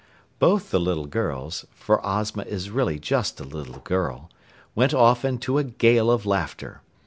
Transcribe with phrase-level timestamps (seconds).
[0.39, 4.31] Both the little girls (for Ozma is really just a little girl)
[4.73, 6.81] went off into a gale of laughter.